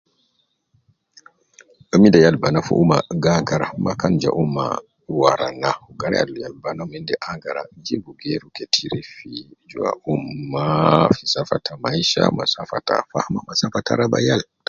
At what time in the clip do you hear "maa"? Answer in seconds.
3.83-3.99